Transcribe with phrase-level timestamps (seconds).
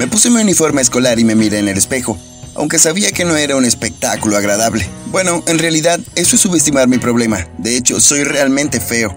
[0.00, 2.16] Me puse mi uniforme escolar y me miré en el espejo,
[2.54, 4.88] aunque sabía que no era un espectáculo agradable.
[5.08, 7.46] Bueno, en realidad, eso es subestimar mi problema.
[7.58, 9.14] De hecho, soy realmente feo.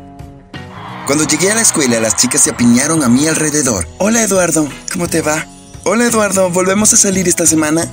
[1.08, 3.88] Cuando llegué a la escuela, las chicas se apiñaron a mi alrededor.
[3.98, 5.48] Hola Eduardo, ¿cómo te va?
[5.86, 7.88] Hola Eduardo, ¿volvemos a salir esta semana?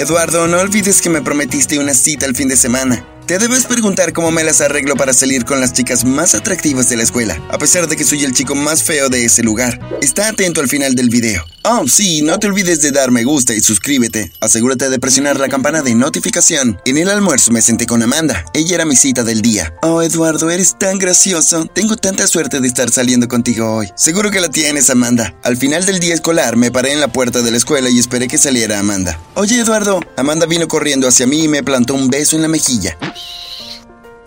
[0.00, 3.04] Eduardo, no olvides que me prometiste una cita el fin de semana.
[3.28, 6.96] Te debes preguntar cómo me las arreglo para salir con las chicas más atractivas de
[6.96, 9.78] la escuela, a pesar de que soy el chico más feo de ese lugar.
[10.00, 11.44] Está atento al final del video.
[11.62, 14.32] Oh, sí, no te olvides de dar me gusta y suscríbete.
[14.40, 16.80] Asegúrate de presionar la campana de notificación.
[16.86, 18.46] En el almuerzo me senté con Amanda.
[18.54, 19.74] Ella era mi cita del día.
[19.82, 21.66] Oh, Eduardo, eres tan gracioso.
[21.66, 23.88] Tengo tanta suerte de estar saliendo contigo hoy.
[23.96, 25.38] Seguro que la tienes, Amanda.
[25.42, 28.28] Al final del día escolar me paré en la puerta de la escuela y esperé
[28.28, 29.20] que saliera Amanda.
[29.34, 30.00] Oye, Eduardo.
[30.16, 32.96] Amanda vino corriendo hacia mí y me plantó un beso en la mejilla.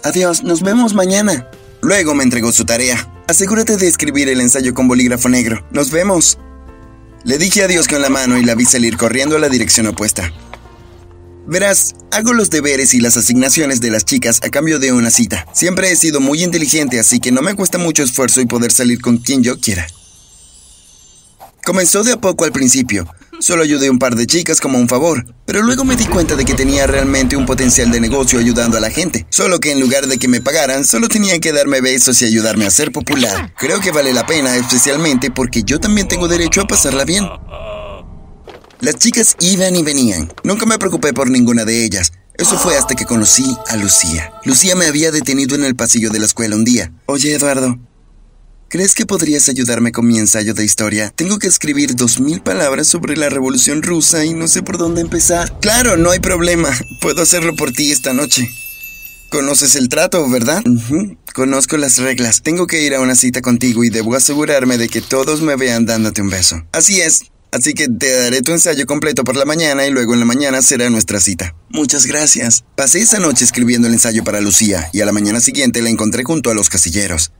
[0.04, 1.48] Adiós, nos vemos mañana.
[1.82, 3.08] Luego me entregó su tarea.
[3.28, 5.66] Asegúrate de escribir el ensayo con bolígrafo negro.
[5.72, 6.38] Nos vemos.
[7.24, 10.32] Le dije adiós con la mano y la vi salir corriendo a la dirección opuesta.
[11.48, 15.46] Verás, hago los deberes y las asignaciones de las chicas a cambio de una cita.
[15.54, 19.02] Siempre he sido muy inteligente, así que no me cuesta mucho esfuerzo y poder salir
[19.02, 19.88] con quien yo quiera.
[21.64, 23.08] Comenzó de a poco al principio,
[23.42, 26.36] Solo ayudé a un par de chicas como un favor, pero luego me di cuenta
[26.36, 29.26] de que tenía realmente un potencial de negocio ayudando a la gente.
[29.32, 32.68] Solo que en lugar de que me pagaran, solo tenían que darme besos y ayudarme
[32.68, 33.52] a ser popular.
[33.58, 37.28] Creo que vale la pena, especialmente porque yo también tengo derecho a pasarla bien.
[38.80, 40.32] Las chicas iban y venían.
[40.44, 42.12] Nunca me preocupé por ninguna de ellas.
[42.36, 44.34] Eso fue hasta que conocí a Lucía.
[44.46, 46.94] Lucía me había detenido en el pasillo de la escuela un día.
[47.08, 47.80] Oye, Eduardo,
[48.72, 51.12] ¿Crees que podrías ayudarme con mi ensayo de historia?
[51.14, 55.02] Tengo que escribir dos mil palabras sobre la Revolución Rusa y no sé por dónde
[55.02, 55.60] empezar.
[55.60, 56.70] Claro, no hay problema.
[57.02, 58.50] Puedo hacerlo por ti esta noche.
[59.30, 60.64] Conoces el trato, ¿verdad?
[61.34, 62.44] Conozco las reglas.
[62.44, 65.86] Tengo que ir a una cita contigo y debo asegurarme de que todos me vean
[65.86, 66.64] dándote un beso.
[66.72, 67.24] Así es.
[67.52, 70.62] Así que te daré tu ensayo completo por la mañana y luego en la mañana
[70.62, 71.54] será nuestra cita.
[71.72, 72.64] Muchas gracias.
[72.78, 76.24] Pasé esa noche escribiendo el ensayo para Lucía y a la mañana siguiente la encontré
[76.24, 77.34] junto a los casilleros.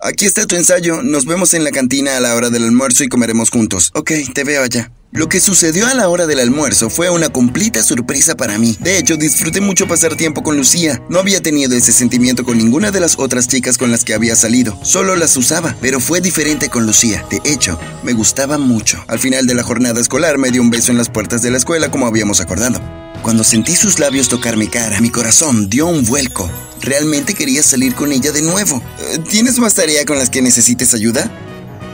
[0.00, 1.02] Aquí está tu ensayo.
[1.02, 3.90] Nos vemos en la cantina a la hora del almuerzo y comeremos juntos.
[3.94, 4.92] Ok, te veo allá.
[5.10, 8.76] Lo que sucedió a la hora del almuerzo fue una completa sorpresa para mí.
[8.78, 11.02] De hecho, disfruté mucho pasar tiempo con Lucía.
[11.08, 14.36] No había tenido ese sentimiento con ninguna de las otras chicas con las que había
[14.36, 14.78] salido.
[14.84, 17.24] Solo las usaba, pero fue diferente con Lucía.
[17.30, 19.02] De hecho, me gustaba mucho.
[19.08, 21.56] Al final de la jornada escolar me dio un beso en las puertas de la
[21.56, 22.78] escuela como habíamos acordado.
[23.22, 26.50] Cuando sentí sus labios tocar mi cara, mi corazón dio un vuelco.
[26.82, 28.82] Realmente quería salir con ella de nuevo.
[29.00, 31.30] Eh, ¿Tienes más tarea con las que necesites ayuda?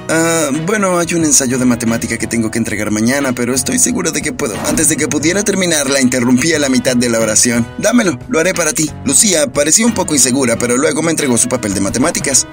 [0.08, 4.10] Ah, bueno, hay un ensayo de matemática que tengo que entregar mañana, pero estoy seguro
[4.10, 4.54] de que puedo.
[4.66, 7.66] Antes de que pudiera terminar, la interrumpí a la mitad de la oración.
[7.78, 8.90] Dámelo, lo haré para ti.
[9.04, 12.46] Lucía parecía un poco insegura, pero luego me entregó su papel de matemáticas.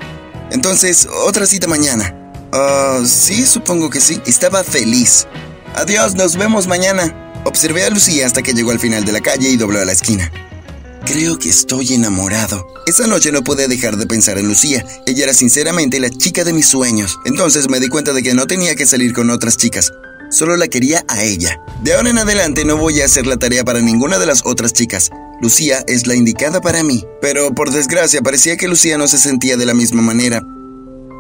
[0.52, 2.16] Entonces, otra cita mañana.
[2.54, 4.22] Ah, sí, supongo que sí.
[4.26, 5.28] Estaba feliz.
[5.76, 7.34] Adiós, nos vemos mañana.
[7.44, 9.92] Observé a Lucía hasta que llegó al final de la calle y dobló a la
[9.92, 10.32] esquina.
[11.06, 12.68] Creo que estoy enamorado.
[12.86, 14.86] Esa noche no pude dejar de pensar en Lucía.
[15.08, 17.18] Ella era sinceramente la chica de mis sueños.
[17.26, 19.92] Entonces me di cuenta de que no tenía que salir con otras chicas.
[20.30, 21.60] Solo la quería a ella.
[21.84, 24.74] De ahora en adelante no voy a hacer la tarea para ninguna de las otras
[24.74, 25.10] chicas.
[25.42, 27.04] Lucía es la indicada para mí.
[27.20, 30.44] Pero por desgracia parecía que Lucía no se sentía de la misma manera.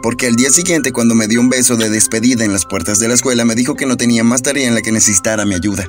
[0.03, 3.07] Porque al día siguiente cuando me dio un beso de despedida en las puertas de
[3.07, 5.87] la escuela me dijo que no tenía más tarea en la que necesitara mi ayuda.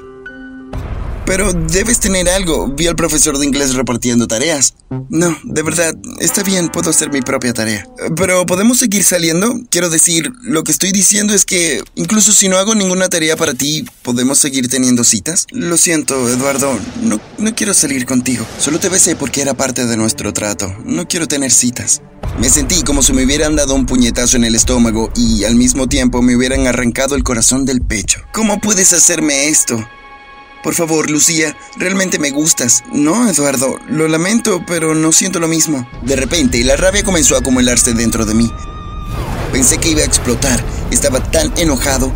[1.26, 2.68] Pero debes tener algo.
[2.68, 4.74] Vi al profesor de inglés repartiendo tareas.
[5.08, 7.86] No, de verdad, está bien, puedo hacer mi propia tarea.
[8.16, 9.54] Pero ¿podemos seguir saliendo?
[9.70, 13.54] Quiero decir, lo que estoy diciendo es que incluso si no hago ninguna tarea para
[13.54, 15.46] ti, ¿podemos seguir teniendo citas?
[15.50, 18.44] Lo siento, Eduardo, no, no quiero salir contigo.
[18.58, 20.74] Solo te besé porque era parte de nuestro trato.
[20.84, 22.02] No quiero tener citas.
[22.38, 25.88] Me sentí como si me hubieran dado un puñetazo en el estómago y al mismo
[25.88, 28.20] tiempo me hubieran arrancado el corazón del pecho.
[28.32, 29.84] ¿Cómo puedes hacerme esto?
[30.62, 32.84] Por favor, Lucía, realmente me gustas.
[32.92, 35.88] No, Eduardo, lo lamento, pero no siento lo mismo.
[36.02, 38.50] De repente, la rabia comenzó a acumularse dentro de mí.
[39.50, 40.62] Pensé que iba a explotar.
[40.90, 42.12] Estaba tan enojado.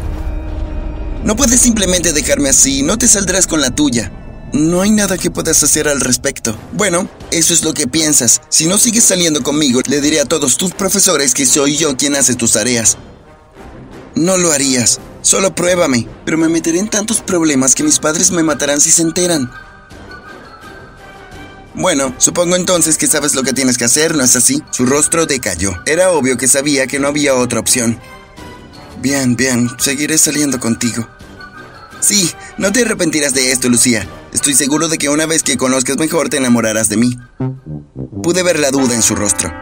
[1.25, 4.13] No puedes simplemente dejarme así, no te saldrás con la tuya.
[4.53, 6.57] No hay nada que puedas hacer al respecto.
[6.73, 8.41] Bueno, eso es lo que piensas.
[8.49, 12.15] Si no sigues saliendo conmigo, le diré a todos tus profesores que soy yo quien
[12.15, 12.97] hace tus tareas.
[14.15, 15.01] No lo harías.
[15.27, 16.07] Solo pruébame.
[16.25, 19.51] Pero me meteré en tantos problemas que mis padres me matarán si se enteran.
[21.75, 24.63] Bueno, supongo entonces que sabes lo que tienes que hacer, ¿no es así?
[24.71, 25.73] Su rostro decayó.
[25.85, 27.99] Era obvio que sabía que no había otra opción.
[29.03, 31.09] Bien, bien, seguiré saliendo contigo.
[31.99, 34.09] Sí, no te arrepentirás de esto, Lucía.
[34.33, 37.19] Estoy seguro de que una vez que conozcas mejor te enamorarás de mí.
[38.23, 39.53] Pude ver la duda en su rostro.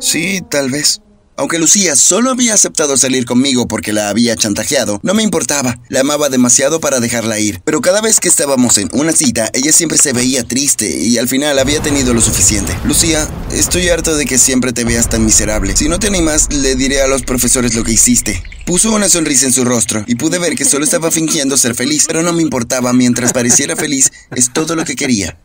[0.00, 1.02] Sí, tal vez.
[1.36, 5.78] Aunque Lucía solo había aceptado salir conmigo porque la había chantajeado, no me importaba.
[5.88, 7.60] La amaba demasiado para dejarla ir.
[7.64, 11.28] Pero cada vez que estábamos en una cita, ella siempre se veía triste y al
[11.28, 12.76] final había tenido lo suficiente.
[12.84, 15.74] Lucía, estoy harto de que siempre te veas tan miserable.
[15.76, 18.42] Si no te animas, le diré a los profesores lo que hiciste.
[18.66, 22.04] Puso una sonrisa en su rostro y pude ver que solo estaba fingiendo ser feliz,
[22.06, 25.38] pero no me importaba mientras pareciera feliz, es todo lo que quería.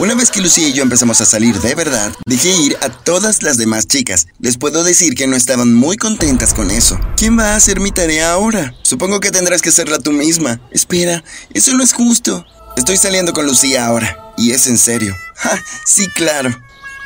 [0.00, 3.42] Una vez que Lucía y yo empezamos a salir de verdad, dejé ir a todas
[3.42, 4.28] las demás chicas.
[4.38, 6.98] Les puedo decir que no estaban muy contentas con eso.
[7.18, 8.74] ¿Quién va a hacer mi tarea ahora?
[8.82, 10.58] Supongo que tendrás que hacerla tú misma.
[10.70, 12.46] Espera, eso no es justo.
[12.78, 14.32] Estoy saliendo con Lucía ahora.
[14.38, 15.14] Y es en serio.
[15.36, 15.62] ¡Ja!
[15.84, 16.58] Sí, claro.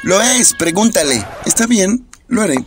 [0.04, 1.26] Lo es, pregúntale.
[1.46, 2.06] Está bien,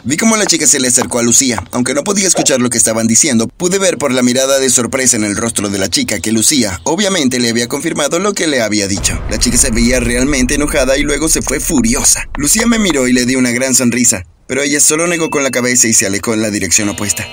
[0.05, 1.61] Vi cómo la chica se le acercó a Lucía.
[1.71, 5.17] Aunque no podía escuchar lo que estaban diciendo, pude ver por la mirada de sorpresa
[5.17, 8.61] en el rostro de la chica que Lucía obviamente le había confirmado lo que le
[8.61, 9.21] había dicho.
[9.29, 12.29] La chica se veía realmente enojada y luego se fue furiosa.
[12.37, 15.51] Lucía me miró y le di una gran sonrisa, pero ella solo negó con la
[15.51, 17.25] cabeza y se alejó en la dirección opuesta.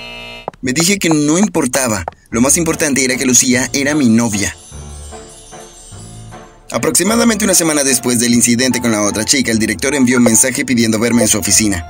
[0.61, 2.03] Me dije que no importaba.
[2.31, 4.57] Lo más importante era que Lucía era mi novia.
[6.69, 10.65] Aproximadamente una semana después del incidente con la otra chica, el director envió un mensaje
[10.65, 11.89] pidiendo verme en su oficina.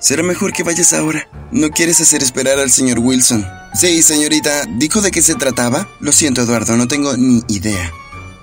[0.00, 1.28] Será mejor que vayas ahora.
[1.50, 3.46] ¿No quieres hacer esperar al señor Wilson?
[3.74, 4.64] Sí, señorita.
[4.76, 5.88] ¿Dijo de qué se trataba?
[6.00, 7.92] Lo siento, Eduardo, no tengo ni idea.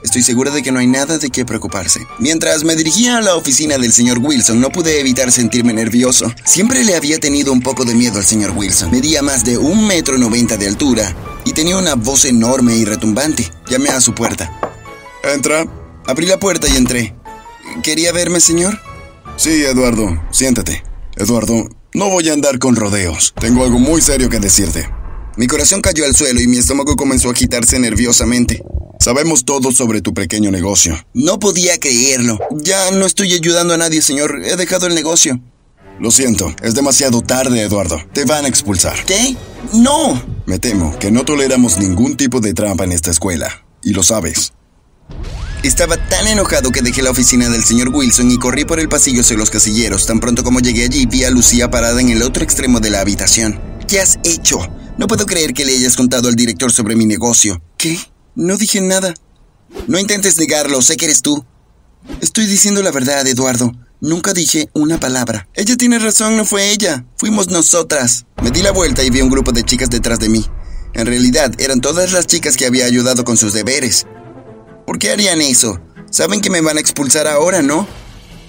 [0.04, 2.06] Estoy segura de que no hay nada de qué preocuparse.
[2.20, 6.34] Mientras me dirigía a la oficina del señor Wilson, no pude evitar sentirme nervioso.
[6.44, 8.92] Siempre le había tenido un poco de miedo al señor Wilson.
[8.92, 11.16] Medía más de un metro noventa de altura
[11.46, 13.50] y tenía una voz enorme y retumbante.
[13.70, 14.52] Llamé a su puerta.
[15.24, 15.66] Entra.
[16.06, 17.16] Abrí la puerta y entré.
[17.82, 18.82] ¿Quería verme, señor?
[19.38, 20.22] Sí, Eduardo.
[20.32, 20.84] Siéntate.
[21.16, 23.34] Eduardo, no voy a andar con rodeos.
[23.40, 24.90] Tengo algo muy serio que decirte.
[25.38, 28.64] Mi corazón cayó al suelo y mi estómago comenzó a agitarse nerviosamente.
[29.00, 30.98] Sabemos todo sobre tu pequeño negocio.
[31.14, 32.40] No podía creerlo.
[32.52, 34.42] Ya no estoy ayudando a nadie, señor.
[34.44, 35.40] He dejado el negocio.
[36.00, 38.00] Lo siento, es demasiado tarde, Eduardo.
[38.14, 39.06] Te van a expulsar.
[39.06, 39.36] ¿Qué?
[39.74, 40.22] No.
[40.46, 43.66] Me temo que no toleramos ningún tipo de trampa en esta escuela.
[43.84, 44.54] Y lo sabes.
[45.64, 49.22] Estaba tan enojado que dejé la oficina del señor Wilson y corrí por el pasillo
[49.22, 50.06] hacia los casilleros.
[50.06, 53.00] Tan pronto como llegué allí, vi a Lucía parada en el otro extremo de la
[53.00, 53.62] habitación.
[53.88, 54.60] ¿Qué has hecho?
[54.98, 57.62] No puedo creer que le hayas contado al director sobre mi negocio.
[57.78, 57.98] ¿Qué?
[58.36, 59.14] No dije nada.
[59.88, 61.46] No intentes negarlo, sé que eres tú.
[62.20, 63.72] Estoy diciendo la verdad, Eduardo.
[64.02, 65.48] Nunca dije una palabra.
[65.54, 67.06] Ella tiene razón, no fue ella.
[67.16, 68.26] Fuimos nosotras.
[68.44, 70.46] Me di la vuelta y vi un grupo de chicas detrás de mí.
[70.94, 74.06] En realidad, eran todas las chicas que había ayudado con sus deberes.
[74.86, 75.80] ¿Por qué harían eso?
[76.12, 77.88] Saben que me van a expulsar ahora, ¿no?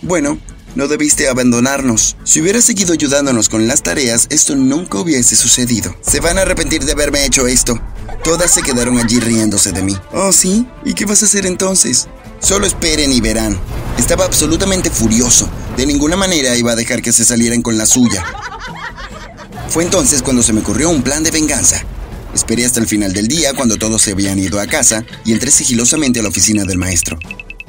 [0.02, 0.38] Bueno,
[0.74, 2.16] no debiste abandonarnos.
[2.24, 5.94] Si hubieras seguido ayudándonos con las tareas, esto nunca hubiese sucedido.
[6.02, 7.80] Se van a arrepentir de haberme hecho esto.
[8.24, 9.96] Todas se quedaron allí riéndose de mí.
[10.12, 10.66] Oh, sí.
[10.84, 12.08] ¿Y qué vas a hacer entonces?
[12.40, 13.58] Solo esperen y verán.
[13.98, 15.48] Estaba absolutamente furioso.
[15.76, 18.24] De ninguna manera iba a dejar que se salieran con la suya.
[19.68, 21.84] Fue entonces cuando se me ocurrió un plan de venganza.
[22.34, 25.50] Esperé hasta el final del día cuando todos se habían ido a casa y entré
[25.50, 27.18] sigilosamente a la oficina del maestro.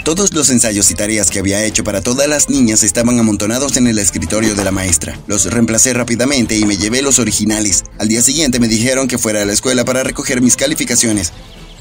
[0.03, 3.87] Todos los ensayos y tareas que había hecho para todas las niñas estaban amontonados en
[3.87, 5.19] el escritorio de la maestra.
[5.27, 7.83] Los reemplacé rápidamente y me llevé los originales.
[7.99, 11.31] Al día siguiente me dijeron que fuera a la escuela para recoger mis calificaciones.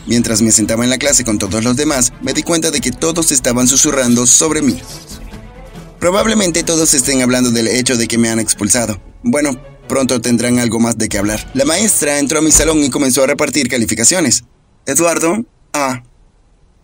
[0.07, 2.93] Mientras me sentaba en la clase con todos los demás, me di cuenta de que
[2.93, 4.79] todos estaban susurrando sobre mí.
[6.01, 9.01] Probablemente todos estén hablando del hecho de que me han expulsado.
[9.23, 9.59] Bueno,
[9.89, 11.51] Pronto tendrán algo más de qué hablar.
[11.55, 14.45] La maestra entró a mi salón y comenzó a repartir calificaciones.
[14.87, 16.03] Eduardo, A.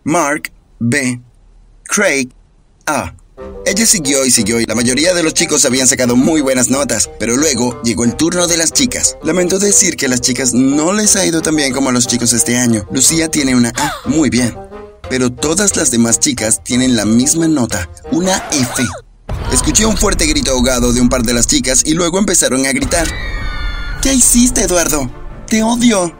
[0.03, 1.21] Mark, B.
[1.83, 2.29] Craig,
[2.85, 3.13] A.
[3.65, 7.09] Ella siguió y siguió y la mayoría de los chicos habían sacado muy buenas notas,
[7.19, 9.17] pero luego llegó el turno de las chicas.
[9.23, 12.07] Lamento decir que a las chicas no les ha ido tan bien como a los
[12.07, 12.87] chicos este año.
[12.91, 14.55] Lucía tiene una A, muy bien,
[15.09, 18.83] pero todas las demás chicas tienen la misma nota, una F.
[19.51, 22.71] Escuché un fuerte grito ahogado de un par de las chicas y luego empezaron a
[22.71, 23.07] gritar.
[24.01, 25.11] ¿Qué hiciste, Eduardo?
[25.47, 26.15] Te odio.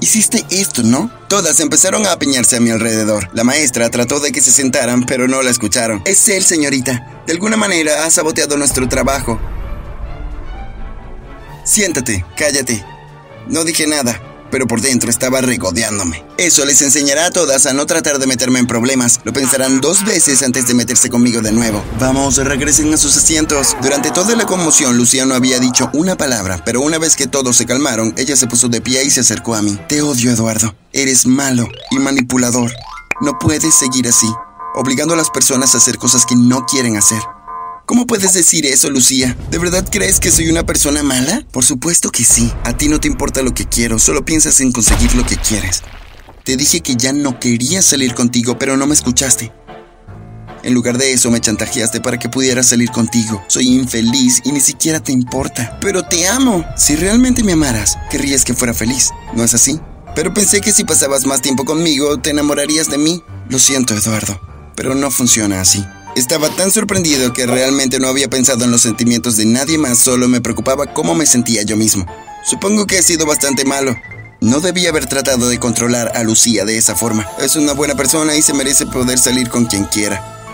[0.00, 1.10] Hiciste esto, ¿no?
[1.28, 3.30] Todas empezaron a apiñarse a mi alrededor.
[3.32, 6.02] La maestra trató de que se sentaran, pero no la escucharon.
[6.04, 7.22] Es él, señorita.
[7.26, 9.40] De alguna manera ha saboteado nuestro trabajo.
[11.64, 12.84] Siéntate, cállate.
[13.48, 16.24] No dije nada pero por dentro estaba regodeándome.
[16.36, 19.20] Eso les enseñará a todas a no tratar de meterme en problemas.
[19.24, 21.82] Lo pensarán dos veces antes de meterse conmigo de nuevo.
[21.98, 23.76] Vamos, regresen a sus asientos.
[23.82, 27.56] Durante toda la conmoción, Lucía no había dicho una palabra, pero una vez que todos
[27.56, 29.78] se calmaron, ella se puso de pie y se acercó a mí.
[29.88, 30.74] Te odio, Eduardo.
[30.92, 32.72] Eres malo y manipulador.
[33.20, 34.28] No puedes seguir así,
[34.74, 37.18] obligando a las personas a hacer cosas que no quieren hacer.
[37.88, 39.34] ¿Cómo puedes decir eso, Lucía?
[39.50, 41.46] ¿De verdad crees que soy una persona mala?
[41.50, 42.52] Por supuesto que sí.
[42.64, 45.82] A ti no te importa lo que quiero, solo piensas en conseguir lo que quieres.
[46.44, 49.54] Te dije que ya no quería salir contigo, pero no me escuchaste.
[50.64, 53.42] En lugar de eso me chantajeaste para que pudiera salir contigo.
[53.48, 55.78] Soy infeliz y ni siquiera te importa.
[55.80, 56.66] Pero te amo.
[56.76, 59.12] Si realmente me amaras, querrías que fuera feliz.
[59.34, 59.80] ¿No es así?
[60.14, 63.22] Pero pensé que si pasabas más tiempo conmigo, te enamorarías de mí.
[63.48, 64.38] Lo siento, Eduardo,
[64.76, 65.82] pero no funciona así.
[66.18, 70.26] Estaba tan sorprendido que realmente no había pensado en los sentimientos de nadie más, solo
[70.26, 72.06] me preocupaba cómo me sentía yo mismo.
[72.44, 73.96] Supongo que he sido bastante malo.
[74.40, 77.24] No debía haber tratado de controlar a Lucía de esa forma.
[77.38, 80.44] Es una buena persona y se merece poder salir con quien quiera.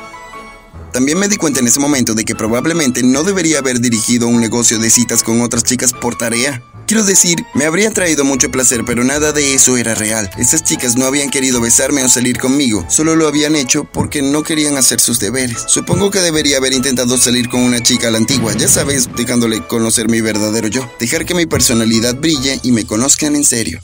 [0.92, 4.42] También me di cuenta en ese momento de que probablemente no debería haber dirigido un
[4.42, 6.62] negocio de citas con otras chicas por tarea.
[6.86, 10.30] Quiero decir, me habría traído mucho placer, pero nada de eso era real.
[10.36, 14.42] Esas chicas no habían querido besarme o salir conmigo, solo lo habían hecho porque no
[14.42, 15.64] querían hacer sus deberes.
[15.66, 19.66] Supongo que debería haber intentado salir con una chica a la antigua, ya sabes, dejándole
[19.66, 23.80] conocer mi verdadero yo, dejar que mi personalidad brille y me conozcan en serio.